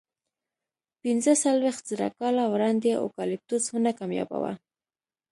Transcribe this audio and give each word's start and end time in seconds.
پینځهڅلوېښت 1.01 1.83
زره 1.91 2.07
کاله 2.19 2.43
وړاندې 2.53 2.99
اوکالیپتوس 3.03 3.63
ونه 3.69 3.91
کمیابه 3.99 4.37
وه. 4.43 4.53